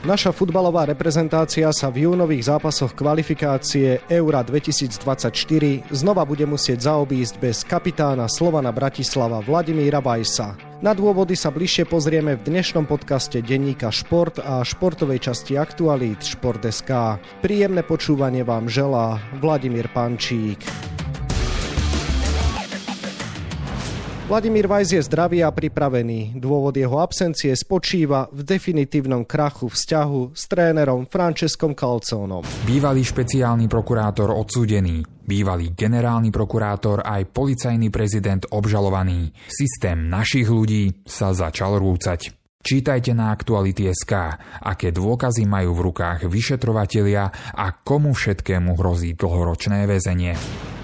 [0.00, 5.28] Naša futbalová reprezentácia sa v júnových zápasoch kvalifikácie Eura 2024
[5.92, 10.56] znova bude musieť zaobísť bez kapitána Slovana Bratislava Vladimíra Vajsa.
[10.80, 17.20] Na dôvody sa bližšie pozrieme v dnešnom podcaste denníka Šport a športovej časti Aktualít Šport.sk.
[17.44, 20.64] Príjemné počúvanie vám želá Vladimír Pančík.
[24.30, 26.38] Vladimír Vajs je zdravý a pripravený.
[26.38, 32.46] Dôvod jeho absencie spočíva v definitívnom krachu vzťahu s trénerom Franceskom Calcónom.
[32.62, 39.34] Bývalý špeciálny prokurátor odsúdený, bývalý generálny prokurátor aj policajný prezident obžalovaný.
[39.50, 42.30] Systém našich ľudí sa začal rúcať.
[42.62, 44.12] Čítajte na Aktuality.sk,
[44.62, 50.38] aké dôkazy majú v rukách vyšetrovatelia a komu všetkému hrozí dlhoročné väzenie.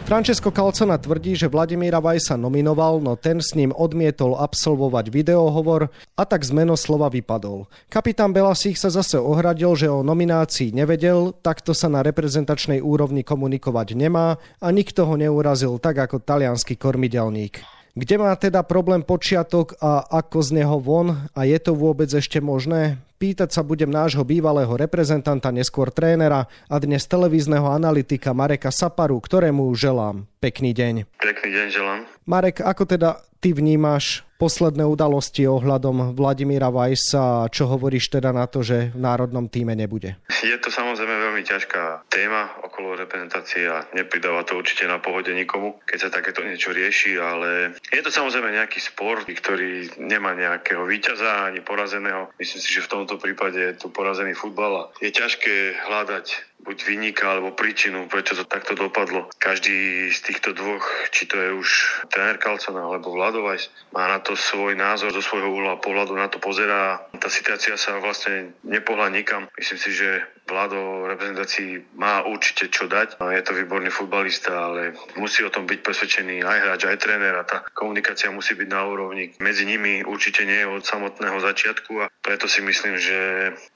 [0.07, 6.23] Francesco Calcona tvrdí, že Vladimíra Vajsa nominoval, no ten s ním odmietol absolvovať videohovor a
[6.23, 7.67] tak z menoslova vypadol.
[7.91, 13.99] Kapitán Belasich sa zase ohradil, že o nominácii nevedel, takto sa na reprezentačnej úrovni komunikovať
[13.99, 17.67] nemá a nikto ho neurazil tak ako talianský kormidelník.
[17.99, 22.39] Kde má teda problém počiatok a ako z neho von a je to vôbec ešte
[22.39, 23.03] možné?
[23.17, 29.73] Pýtať sa budem nášho bývalého reprezentanta, neskôr trénera a dnes televízneho analytika Mareka Saparu, ktorému
[29.73, 31.09] želám pekný deň.
[31.17, 32.01] Pekný deň želám.
[32.29, 38.61] Marek, ako teda ty vnímaš posledné udalosti ohľadom Vladimíra Vajsa čo hovoríš teda na to,
[38.61, 40.21] že v národnom týme nebude?
[40.45, 45.81] Je to samozrejme veľmi ťažká téma okolo reprezentácie a nepridáva to určite na pohode nikomu,
[45.89, 51.49] keď sa takéto niečo rieši, ale je to samozrejme nejaký sport, ktorý nemá nejakého víťaza
[51.49, 52.29] ani porazeného.
[52.37, 56.77] Myslím si, že v tomto prípade je tu porazený futbal a je ťažké hľadať buď
[56.83, 59.31] vyníka alebo príčinu, prečo to takto dopadlo.
[59.39, 60.83] Každý z týchto dvoch,
[61.15, 61.69] či to je už
[62.11, 66.43] tréner Kalcona alebo Vladovajs, má na to svoj názor zo svojho úhla pohľadu na to
[66.43, 67.01] pozerá.
[67.17, 69.47] Tá situácia sa vlastne nepohla nikam.
[69.55, 73.19] Myslím si, že Vlado reprezentácii má určite čo dať.
[73.19, 77.43] Je to výborný futbalista, ale musí o tom byť presvedčený aj hráč, aj tréner a
[77.43, 79.35] tá komunikácia musí byť na úrovni.
[79.43, 83.19] Medzi nimi určite nie je od samotného začiatku a preto si myslím, že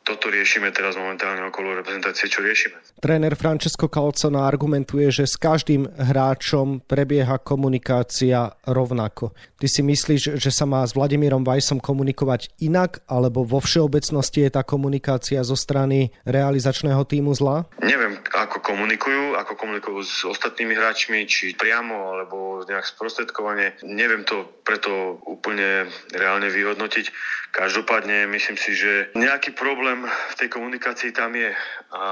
[0.06, 2.69] toto riešime teraz momentálne okolo reprezentácie, čo riešime.
[3.00, 9.32] Tréner Francesco Calcona argumentuje, že s každým hráčom prebieha komunikácia rovnako.
[9.56, 14.50] Ty si myslíš, že sa má s Vladimírom Vajsom komunikovať inak, alebo vo všeobecnosti je
[14.52, 17.64] tá komunikácia zo strany realizačného týmu zla?
[17.80, 23.80] Neviem, ako komunikujú, ako komunikujú s ostatnými hráčmi, či priamo, alebo nejak sprostredkovanie.
[23.80, 27.08] Neviem to preto úplne reálne vyhodnotiť.
[27.50, 31.50] Každopádne myslím si, že nejaký problém v tej komunikácii tam je.
[31.90, 32.04] A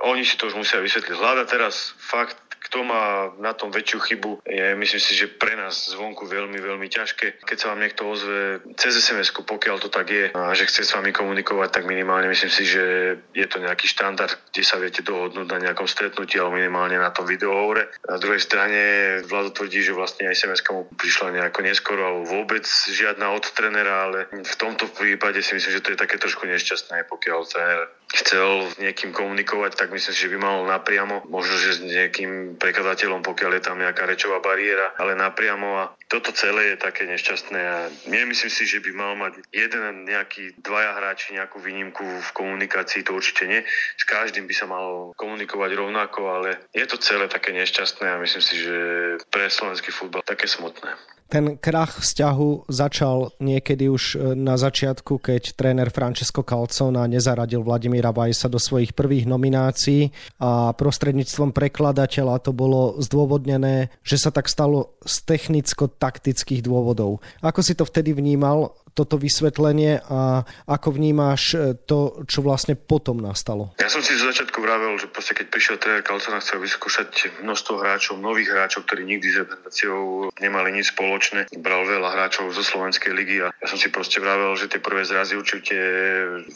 [0.00, 1.12] oni si to už musia vysvetliť.
[1.12, 5.94] Hľada teraz fakt kto má na tom väčšiu chybu, je myslím si, že pre nás
[5.94, 7.46] zvonku veľmi, veľmi ťažké.
[7.46, 10.94] Keď sa vám niekto ozve cez sms pokiaľ to tak je a že chce s
[10.96, 12.84] vami komunikovať, tak minimálne myslím si, že
[13.30, 17.28] je to nejaký štandard, kde sa viete dohodnúť na nejakom stretnutí alebo minimálne na tom
[17.28, 17.86] videohovore.
[18.08, 18.80] Na druhej strane
[19.28, 24.10] Vlado tvrdí, že vlastne aj sms mu prišla nejako neskoro alebo vôbec žiadna od trenera,
[24.10, 27.80] ale v tomto prípade si myslím, že to je také trošku nešťastné, pokiaľ tréner
[28.22, 32.56] chcel s niekým komunikovať, tak myslím si, že by mal napriamo, možno, že s nejakým
[32.56, 37.60] prekladateľom, pokiaľ je tam nejaká rečová bariéra, ale napriamo a toto celé je také nešťastné
[37.60, 37.78] a
[38.08, 43.12] nemyslím si, že by mal mať jeden nejaký dvaja hráči nejakú výnimku v komunikácii, to
[43.12, 43.60] určite nie.
[44.00, 48.44] S každým by sa malo komunikovať rovnako, ale je to celé také nešťastné a myslím
[48.44, 48.76] si, že
[49.28, 51.15] pre slovenský futbal také smutné.
[51.26, 58.14] Ten krach vzťahu začal niekedy už e, na začiatku, keď tréner Francesco Calzona nezaradil Vladimíra
[58.14, 64.94] Vajsa do svojich prvých nominácií a prostredníctvom prekladateľa to bolo zdôvodnené, že sa tak stalo
[65.02, 67.18] z technicko-taktických dôvodov.
[67.42, 68.78] Ako si to vtedy vnímal?
[68.96, 73.76] Toto vysvetlenie a ako vnímáš e, to, čo vlastne potom nastalo?
[73.76, 77.76] Ja som si zo začiatku vravel, že proste keď prišiel tréner Kalcona, chcel vyskúšať množstvo
[77.76, 81.52] hráčov, nových hráčov, ktorí nikdy s reprezentáciou nemali nič spoločné.
[81.60, 85.04] Bral veľa hráčov zo Slovenskej ligy a ja som si proste vravel, že tie prvé
[85.04, 85.76] zrazy určite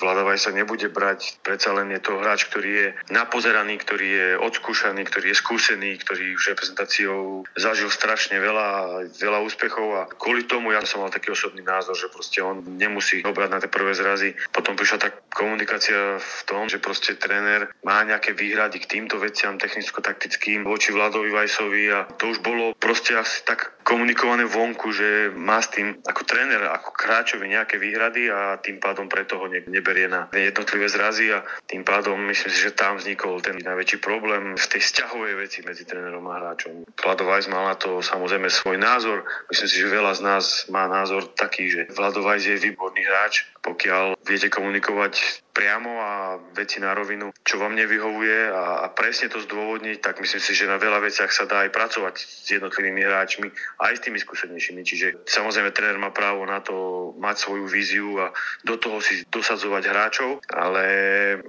[0.01, 1.43] Vladavaj sa nebude brať.
[1.45, 6.39] Predsa len je to hráč, ktorý je napozeraný, ktorý je odskúšaný, ktorý je skúsený, ktorý
[6.39, 11.67] už reprezentáciou zažil strašne veľa, veľa úspechov a kvôli tomu ja som mal taký osobný
[11.67, 14.39] názor, že proste proste on nemusí obrať na tie prvé zrazy.
[14.55, 19.59] Potom prišla tá komunikácia v tom, že proste tréner má nejaké výhrady k týmto veciam
[19.59, 25.59] technicko-taktickým voči Vladovi Vajsovi a to už bolo proste asi tak komunikované vonku, že má
[25.59, 30.31] s tým ako tréner, ako kráčovi nejaké výhrady a tým pádom preto ho neberie na
[30.31, 34.87] jednotlivé zrazy a tým pádom myslím si, že tam vznikol ten najväčší problém v tej
[34.87, 36.87] vzťahovej veci medzi trénerom a hráčom.
[36.95, 39.27] Vlado Vajs mal na to samozrejme svoj názor.
[39.51, 43.45] Myslím si, že veľa z nás má názor taký, že Vlado Vajs je výborný hráč
[43.61, 46.13] pokiaľ viete komunikovať priamo a
[46.57, 50.71] veci na rovinu, čo vám nevyhovuje a, a presne to zdôvodniť, tak myslím si, že
[50.71, 53.53] na veľa veciach sa dá aj pracovať s jednotlivými hráčmi,
[53.85, 54.81] aj s tými skúsenejšími.
[54.81, 58.33] Čiže samozrejme tréner má právo na to mať svoju víziu a
[58.65, 60.85] do toho si dosadzovať hráčov, ale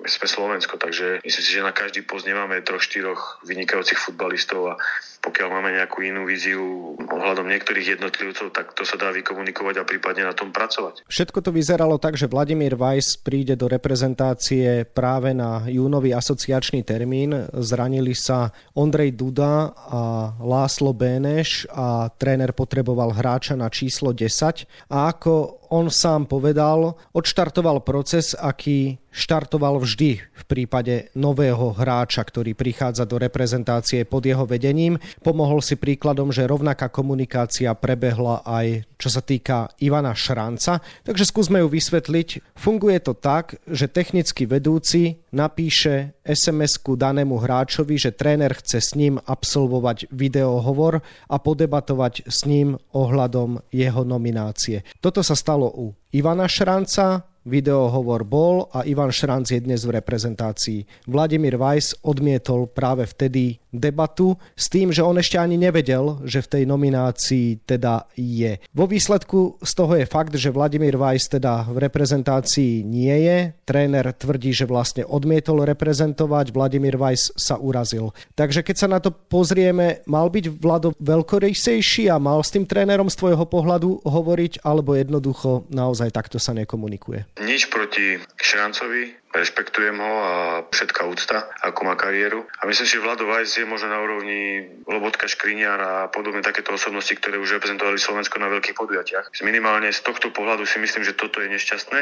[0.03, 4.81] sme Slovensko, takže myslím si, že na každý post nemáme troch, štyroch vynikajúcich futbalistov a
[5.21, 10.25] pokiaľ máme nejakú inú víziu ohľadom niektorých jednotlivcov, tak to sa dá vykomunikovať a prípadne
[10.25, 11.05] na tom pracovať.
[11.05, 17.38] Všetko to vyzeralo tak, že Vladimír Weiss príde do reprezentácie práve na júnový asociačný termín.
[17.53, 24.65] Zranili sa Ondrej Duda a Láslo Béneš a tréner potreboval hráča na číslo 10.
[24.89, 32.56] A ako on sám povedal, odštartoval proces, aký štartoval vždy v prípade nového hráča, ktorý
[32.56, 35.00] prichádza do reprezentácie pod jeho vedením.
[35.23, 40.77] Pomohol si príkladom, že rovnaká komunikácia prebehla aj čo sa týka Ivana Šranca.
[41.01, 42.53] Takže skúsme ju vysvetliť.
[42.53, 49.18] Funguje to tak, že technický vedúci napíše SMS-ku danému hráčovi, že tréner chce s ním
[49.18, 54.85] absolvovať videohovor a podebatovať s ním ohľadom jeho nominácie.
[55.01, 61.05] Toto sa stalo u Ivana Šranca, videohovor bol a Ivan Šranc je dnes v reprezentácii.
[61.05, 66.51] Vladimír Weiss odmietol práve vtedy debatu s tým, že on ešte ani nevedel, že v
[66.51, 68.59] tej nominácii teda je.
[68.75, 73.38] Vo výsledku z toho je fakt, že Vladimír Weiss teda v reprezentácii nie je.
[73.63, 78.12] Tréner tvrdí, že vlastne odmietol reprezentovať, Vladimír Weiss sa urazil.
[78.35, 83.07] Takže keď sa na to pozrieme, mal byť Vlado veľkorysejší a mal s tým trénerom
[83.07, 87.39] z tvojho pohľadu hovoriť, alebo jednoducho naozaj takto sa nekomunikuje?
[87.39, 90.33] Nič proti Šrancovi, rešpektujem ho a
[90.68, 92.44] všetká úcta, ako má kariéru.
[92.60, 96.75] A myslím si, že Vlado Vajs je možno na úrovni Lobotka Škriniar a podobne takéto
[96.75, 99.25] osobnosti, ktoré už reprezentovali Slovensko na veľkých podujatiach.
[99.44, 102.00] Minimálne z tohto pohľadu si myslím, že toto je nešťastné.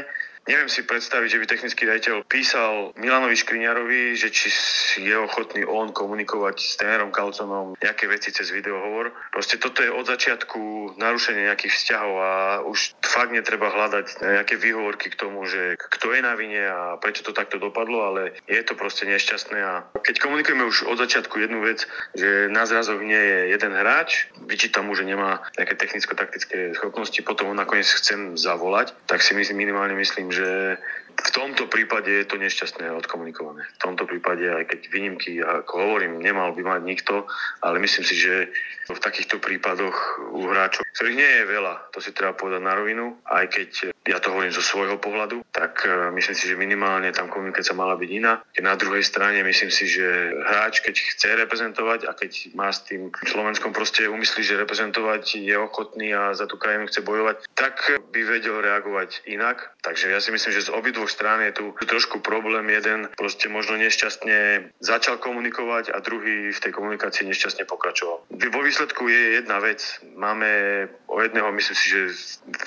[0.49, 4.49] Neviem si predstaviť, že by technický rejiteľ písal Milanovi Škriňarovi, že či
[4.97, 9.13] je ochotný on komunikovať s trénerom Kalconom nejaké veci cez videohovor.
[9.29, 12.31] Proste toto je od začiatku narušenie nejakých vzťahov a
[12.65, 17.27] už fakt netreba hľadať nejaké výhovorky k tomu, že kto je na vine a prečo
[17.27, 19.59] to takto dopadlo, ale je to proste nešťastné.
[19.59, 21.83] A keď komunikujeme už od začiatku jednu vec,
[22.15, 27.51] že na zrazoch nie je jeden hráč, vyčítam mu, že nemá nejaké technicko-taktické schopnosti, potom
[27.51, 30.79] ho nakoniec chcem zavolať, tak si myslím, minimálne myslím, že
[31.19, 33.67] v tomto prípade je to nešťastné odkomunikované.
[33.75, 37.27] V tomto prípade, aj keď výnimky, ako hovorím, nemal by mať nikto,
[37.59, 38.47] ale myslím si, že
[38.89, 39.95] v takýchto prípadoch
[40.33, 43.69] u hráčov, ktorých nie je veľa, to si treba povedať na rovinu, aj keď
[44.09, 47.93] ja to hovorím zo svojho pohľadu, tak e, myslím si, že minimálne tam komunikácia mala
[47.93, 48.41] byť iná.
[48.57, 53.13] Na druhej strane myslím si, že hráč, keď chce reprezentovať a keď má s tým
[53.29, 57.77] Slovenskom proste umyslí, že reprezentovať je ochotný a za tú krajinu chce bojovať, tak
[58.09, 59.77] by vedel reagovať inak.
[59.85, 62.69] Takže ja si myslím, že z obidvoch strán je tu trošku problém.
[62.69, 68.29] Jeden proste možno nešťastne začal komunikovať a druhý v tej komunikácii nešťastne pokračoval.
[68.29, 69.81] Vo výsledku je jedna vec.
[70.15, 70.49] Máme
[71.09, 71.99] o jedného, myslím si, že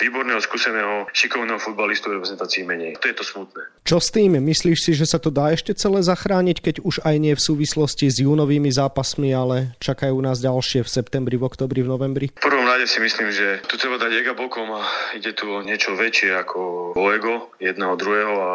[0.02, 2.98] výborného, skúseného, šikovného futbalistu v reprezentácii menej.
[2.98, 3.62] To je to smutné.
[3.86, 4.34] Čo s tým?
[4.34, 8.10] Myslíš si, že sa to dá ešte celé zachrániť, keď už aj nie v súvislosti
[8.10, 12.26] s júnovými zápasmi, ale čakajú nás ďalšie v septembri, v oktobri, v novembri?
[12.34, 14.82] V prvom rade si myslím, že tu treba dať ega bokom a
[15.14, 18.52] ide tu o niečo väčšie ako o ego jedného druhého a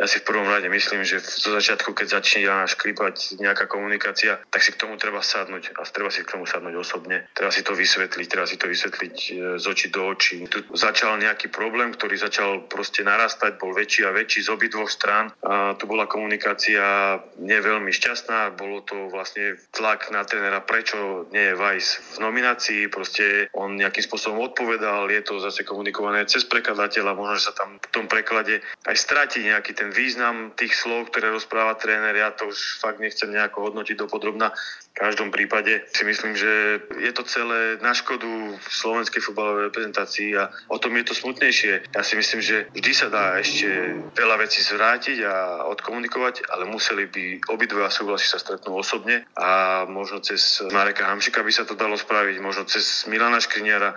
[0.00, 4.64] ja si v prvom rade myslím, že zo začiatku, keď začne škripať nejaká komunikácia, tak
[4.64, 7.28] si k tomu treba sadnúť a treba si k tomu sadnúť osobne.
[7.36, 9.17] Treba si to vysvetliť, treba si to vysvetliť
[9.58, 10.46] z očí do očí.
[10.46, 15.34] Tu začal nejaký problém, ktorý začal proste narastať, bol väčší a väčší z obidvoch strán.
[15.42, 21.52] A tu bola komunikácia nie veľmi šťastná, bolo to vlastne tlak na trénera, prečo nie
[21.52, 27.18] je Weiss v nominácii, proste on nejakým spôsobom odpovedal, je to zase komunikované cez prekladateľa,
[27.18, 31.32] možno, že sa tam v tom preklade aj stratí nejaký ten význam tých slov, ktoré
[31.32, 32.14] rozpráva tréner.
[32.14, 34.52] Ja to už fakt nechcem nejako hodnotiť dopodrobná.
[34.94, 38.26] V každom prípade si myslím, že je to celé na škodu
[39.08, 41.96] slovenskej futbalovej reprezentácii a o tom je to smutnejšie.
[41.96, 47.08] Ja si myslím, že vždy sa dá ešte veľa vecí zvrátiť a odkomunikovať, ale museli
[47.08, 51.96] by obidva súhlasiť sa stretnú osobne a možno cez Mareka Hamšika by sa to dalo
[51.96, 53.96] spraviť, možno cez Milana Škriniara,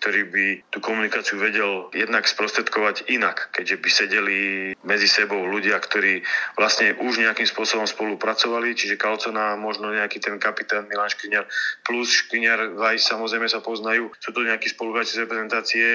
[0.00, 4.40] ktorý by tú komunikáciu vedel jednak sprostredkovať inak, keďže by sedeli
[4.80, 6.24] medzi sebou ľudia, ktorí
[6.56, 11.44] vlastne už nejakým spôsobom spolupracovali, čiže Kalcona, možno nejaký ten kapitán Milan Škriňar,
[11.84, 14.08] plus Škriňar aj samozrejme sa poznajú.
[14.16, 15.86] Sú to nejakí spoluhráči z reprezentácie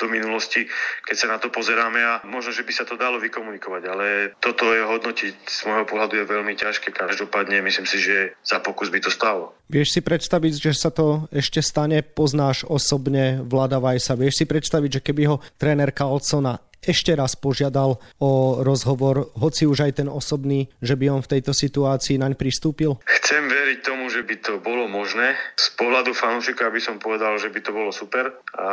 [0.00, 0.64] do minulosti,
[1.04, 4.06] keď sa na to pozeráme a možno, že by sa to dalo vykomunikovať, ale
[4.40, 6.96] toto je hodnotiť z môjho pohľadu je veľmi ťažké.
[6.96, 9.52] Každopádne myslím si, že za pokus by to stalo.
[9.70, 14.14] Vieš si predstaviť, že sa to ešte stane, poznáš osobne Vlada Vajsa.
[14.14, 19.84] Vieš si predstaviť, že keby ho tréner Kalcona ešte raz požiadal o rozhovor, hoci už
[19.88, 22.96] aj ten osobný, že by on v tejto situácii naň pristúpil?
[23.04, 25.36] Chcem veriť tomu, že by to bolo možné.
[25.60, 28.32] Z pohľadu fanúšika by som povedal, že by to bolo super.
[28.56, 28.70] A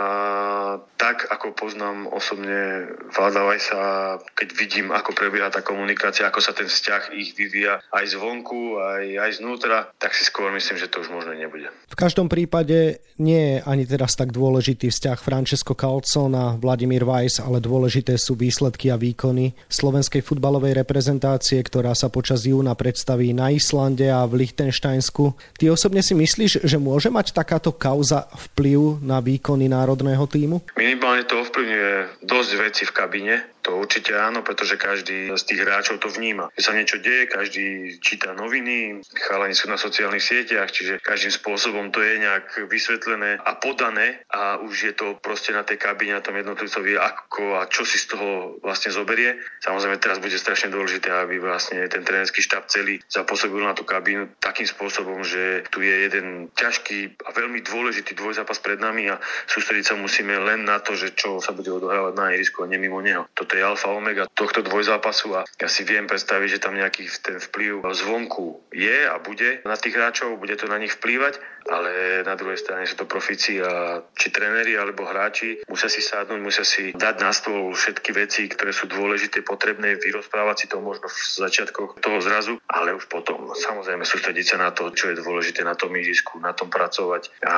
[0.98, 6.66] tak, ako poznám osobne Vláda Vajsa, keď vidím, ako prebieha tá komunikácia, ako sa ten
[6.68, 11.12] vzťah ich vyvíja aj zvonku, aj, aj znútra, tak si skôr myslím, že to už
[11.12, 11.70] možné nebude.
[11.88, 17.42] V každom prípade nie je ani teraz tak dôležitý vzťah Francesco Calzon a Vladimír Weiss,
[17.42, 17.62] ale
[17.98, 24.06] dôležité sú výsledky a výkony slovenskej futbalovej reprezentácie, ktorá sa počas júna predstaví na Islande
[24.14, 25.34] a v Liechtensteinsku.
[25.58, 30.62] Ty osobne si myslíš, že môže mať takáto kauza vplyv na výkony národného týmu?
[30.78, 33.36] Minimálne to ovplyvňuje dosť veci v kabíne.
[33.68, 36.48] To určite áno, pretože každý z tých hráčov to vníma.
[36.56, 41.92] Keď sa niečo deje, každý číta noviny, chalani sú na sociálnych sieťach, čiže každým spôsobom
[41.92, 46.24] to je nejak vysvetlené a podané a už je to proste na tej kabíne, na
[46.24, 49.36] tom jednotlivcovi ako a čo si z toho vlastne zoberie.
[49.60, 54.40] Samozrejme teraz bude strašne dôležité, aby vlastne ten trénerský štáb celý zapôsobil na tú kabínu
[54.40, 59.20] takým spôsobom, že tu je jeden ťažký a veľmi dôležitý dvojzápas pred nami a
[59.52, 63.04] sústrediť sa musíme len na to, že čo sa bude odohrávať na ihrisku a nemimo
[63.04, 63.28] neho.
[63.36, 67.86] Toto alfa omega tohto dvojzápasu a ja si viem predstaviť, že tam nejaký ten vplyv
[67.94, 72.58] zvonku je a bude na tých hráčov, bude to na nich vplývať, ale na druhej
[72.58, 77.16] strane sú to profici a či tréneri alebo hráči musia si sadnúť, musia si dať
[77.20, 82.20] na stôl všetky veci, ktoré sú dôležité, potrebné, vyrozprávať si to možno v začiatkoch toho
[82.24, 83.52] zrazu, ale už potom.
[83.52, 87.56] Samozrejme sústrediť sa na to, čo je dôležité na tom ihrisku, na tom pracovať a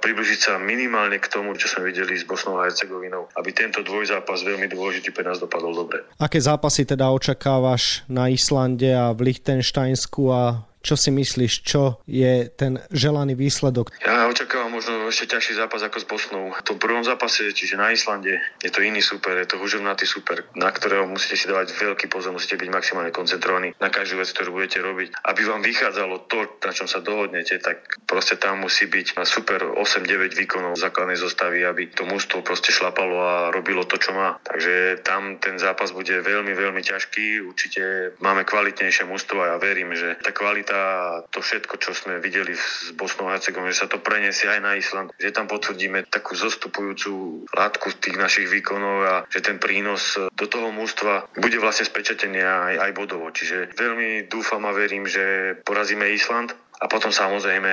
[0.00, 4.42] približiť sa minimálne k tomu, čo sme videli s Bosnou a Hercegovinou, aby tento dvojzápas
[4.42, 5.98] veľmi dôležitý pre dopadol dobre.
[6.18, 12.50] Aké zápasy teda očakávaš na Islande a v Lichtensteinsku a čo si myslíš, čo je
[12.52, 13.94] ten želaný výsledok?
[14.02, 16.50] Ja očakávam možno ešte ťažší zápas ako s Bosnou.
[16.50, 20.42] V tom prvom zápase, čiže na Islande, je to iný super, je to hužovnatý super,
[20.58, 24.58] na ktorého musíte si dávať veľký pozor, musíte byť maximálne koncentrovaní na každú vec, ktorú
[24.58, 25.22] budete robiť.
[25.22, 30.34] Aby vám vychádzalo to, na čom sa dohodnete, tak proste tam musí byť super 8-9
[30.34, 34.40] výkonov základnej zostavy, aby to mužstvo proste šlapalo a robilo to, čo má.
[34.42, 37.46] Takže tam ten zápas bude veľmi, veľmi ťažký.
[37.46, 40.82] Určite máme kvalitnejšie mužstvo a ja verím, že tá kvalita a
[41.28, 44.72] to všetko, čo sme videli s Bosnou a Hercegovinou, že sa to preniesie aj na
[44.74, 50.46] Island, že tam potvrdíme takú zostupujúcu látku tých našich výkonov a že ten prínos do
[50.48, 53.28] toho mústva bude vlastne spečatený aj, aj bodovo.
[53.28, 57.72] Čiže veľmi dúfam a verím, že porazíme Island a potom samozrejme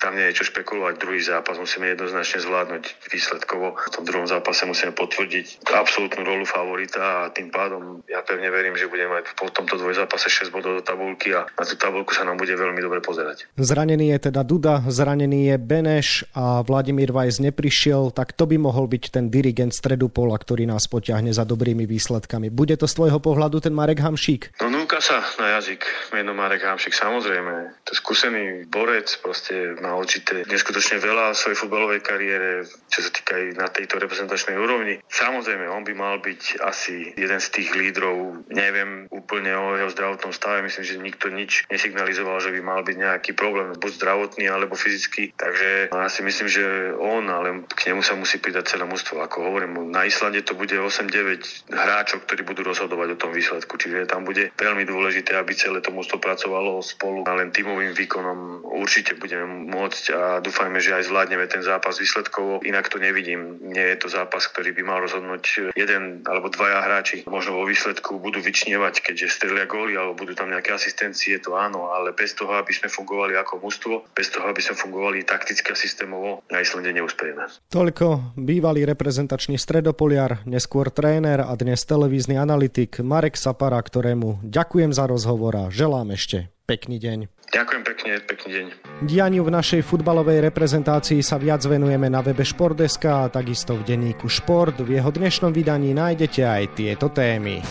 [0.00, 0.96] tam nie je čo špekulovať.
[0.96, 3.76] Druhý zápas musíme jednoznačne zvládnuť výsledkovo.
[3.76, 8.72] V tom druhom zápase musíme potvrdiť absolútnu rolu favorita a tým pádom ja pevne verím,
[8.80, 12.24] že budeme mať po tomto dvojzápase 6 bodov do tabulky a na tú tabulku sa
[12.24, 13.44] nám bude veľmi dobre pozerať.
[13.60, 18.88] Zranený je teda Duda, zranený je Beneš a Vladimír Vajs neprišiel, tak to by mohol
[18.88, 22.48] byť ten dirigent stredu pola, ktorý nás potiahne za dobrými výsledkami.
[22.48, 24.56] Bude to z tvojho pohľadu ten Marek Hamšík?
[24.64, 25.84] No núka sa na jazyk
[26.16, 27.84] meno Marek Hamšík, samozrejme.
[27.84, 33.34] To skúsený skúsený borec, proste má určite neskutočne veľa svojej futbalovej kariére, čo sa týka
[33.34, 35.02] aj na tejto reprezentačnej úrovni.
[35.10, 38.46] Samozrejme, on by mal byť asi jeden z tých lídrov.
[38.52, 42.96] Neviem úplne o jeho zdravotnom stave, myslím, že nikto nič nesignalizoval, že by mal byť
[42.96, 45.34] nejaký problém, buď zdravotný alebo fyzický.
[45.34, 49.18] Takže ja si myslím, že on, ale k nemu sa musí pridať celé mústvo.
[49.18, 53.74] Ako hovorím, na Islande to bude 8-9 hráčov, ktorí budú rozhodovať o tom výsledku.
[53.80, 58.27] Čiže tam bude veľmi dôležité, aby celé to mústvo pracovalo spolu a len tímovým výkonom
[58.28, 62.60] Slovenskom určite budeme môcť a dúfajme, že aj zvládneme ten zápas výsledkovo.
[62.60, 63.56] Inak to nevidím.
[63.64, 67.24] Nie je to zápas, ktorý by mal rozhodnúť jeden alebo dvaja hráči.
[67.24, 71.88] Možno vo výsledku budú vyčnievať, keďže strelia góly alebo budú tam nejaké asistencie, to áno,
[71.92, 75.76] ale bez toho, aby sme fungovali ako mužstvo, bez toho, aby sme fungovali takticky a
[75.76, 77.48] systémovo, na Islande neúspejeme.
[77.72, 85.08] Toľko bývalý reprezentačný stredopoliar, neskôr tréner a dnes televízny analytik Marek Sapara, ktorému ďakujem za
[85.08, 87.18] rozhovor a želám ešte pekný deň.
[87.48, 88.66] Ďakujem pekne, pekný deň.
[89.08, 94.28] Dianiu v našej futbalovej reprezentácii sa viac venujeme na webe Športdeska a takisto v denníku
[94.28, 94.76] Šport.
[94.84, 97.64] V jeho dnešnom vydaní nájdete aj tieto témy.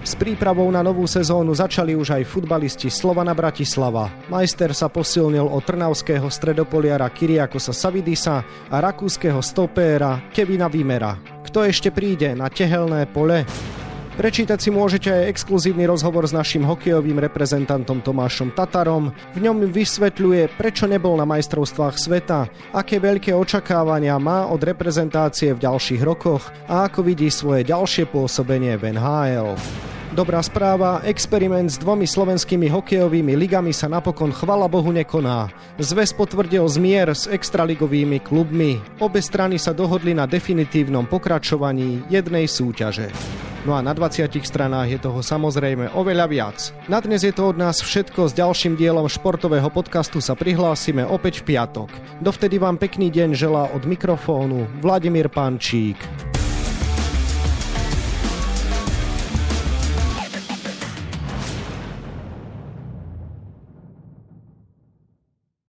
[0.00, 4.08] S prípravou na novú sezónu začali už aj futbalisti Slovana Bratislava.
[4.32, 8.40] Majster sa posilnil od trnavského stredopoliara Kyriakosa Savidisa
[8.72, 11.20] a rakúskeho stopéra Kevina Vimera.
[11.44, 13.44] Kto ešte príde na tehelné pole?
[14.18, 19.14] Prečítať si môžete aj exkluzívny rozhovor s našim hokejovým reprezentantom Tomášom Tatarom.
[19.14, 25.62] V ňom vysvetľuje, prečo nebol na majstrovstvách sveta, aké veľké očakávania má od reprezentácie v
[25.62, 29.54] ďalších rokoch a ako vidí svoje ďalšie pôsobenie v NHL.
[30.18, 35.46] Dobrá správa, experiment s dvomi slovenskými hokejovými ligami sa napokon chvala Bohu nekoná.
[35.78, 38.82] Zväz potvrdil zmier s extraligovými klubmi.
[38.98, 43.14] Obe strany sa dohodli na definitívnom pokračovaní jednej súťaže.
[43.68, 46.72] No a na 20 stranách je toho samozrejme oveľa viac.
[46.88, 48.32] Na dnes je to od nás všetko.
[48.32, 51.92] S ďalším dielom športového podcastu sa prihlásime opäť v piatok.
[52.24, 56.00] Dovtedy vám pekný deň želá od mikrofónu Vladimír Pančík.